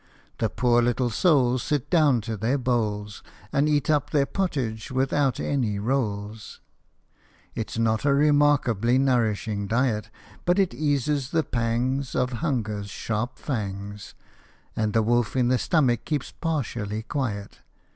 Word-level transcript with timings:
The 0.39 0.49
poor 0.49 0.81
little 0.81 1.11
souls 1.11 1.61
Sit 1.61 1.91
down 1.91 2.21
to 2.21 2.35
their 2.35 2.57
bowls, 2.57 3.21
And 3.53 3.69
eat 3.69 3.87
up 3.87 4.09
their 4.09 4.25
pottage 4.25 4.89
without 4.89 5.39
any 5.39 5.77
rolls. 5.77 6.59
77 7.55 7.55
HOP 7.55 7.55
O 7.55 7.55
MY 7.55 7.55
THUMB. 7.55 7.61
It 7.61 7.69
's 7.69 7.77
not 7.77 8.05
a 8.05 8.13
remarkably 8.15 8.97
nourishing 8.97 9.67
diet, 9.67 10.09
But 10.43 10.57
it 10.57 10.73
eases 10.73 11.29
the 11.29 11.43
pangs 11.43 12.13
Qf 12.13 12.31
hunger's 12.31 12.89
sharp 12.89 13.37
fangs, 13.37 14.15
And 14.75 14.93
the 14.93 15.03
wolf 15.03 15.35
in 15.35 15.49
the 15.49 15.59
stomach 15.59 16.05
keeps 16.05 16.31
partially 16.31 17.03
quiet. 17.03 17.59